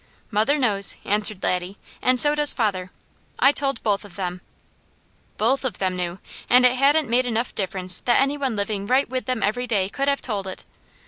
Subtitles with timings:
[0.31, 2.89] "Mother knows," answered Laddie, "and so does father.
[3.37, 4.41] I told both of them."
[5.37, 6.17] Both of them knew!
[6.49, 9.89] And it hadn't made enough difference that any one living right with them every day
[9.89, 10.63] could have told it.